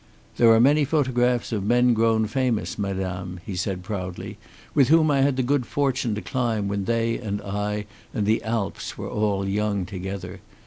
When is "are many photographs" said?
0.51-1.51